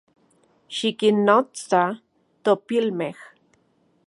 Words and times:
Xikinnotsa 0.77 1.83
topilmej 2.43 3.17